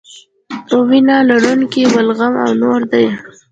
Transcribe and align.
وینه 0.89 1.15
لرونکي 1.29 1.83
بلغم 1.93 2.33
او 2.43 2.51
نور 2.61 2.79
دي. 2.91 3.05